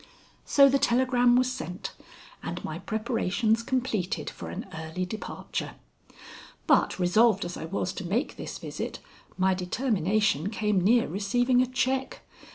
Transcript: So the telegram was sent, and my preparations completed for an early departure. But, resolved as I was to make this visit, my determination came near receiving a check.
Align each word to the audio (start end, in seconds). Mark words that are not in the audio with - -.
So 0.45 0.67
the 0.67 0.79
telegram 0.79 1.35
was 1.35 1.51
sent, 1.51 1.91
and 2.41 2.65
my 2.65 2.79
preparations 2.79 3.61
completed 3.61 4.31
for 4.31 4.49
an 4.49 4.65
early 4.73 5.05
departure. 5.05 5.75
But, 6.65 6.97
resolved 6.97 7.45
as 7.45 7.55
I 7.55 7.65
was 7.65 7.93
to 7.93 8.03
make 8.07 8.35
this 8.35 8.57
visit, 8.57 8.97
my 9.37 9.53
determination 9.53 10.49
came 10.49 10.81
near 10.81 11.07
receiving 11.07 11.61
a 11.61 11.67
check. 11.67 12.21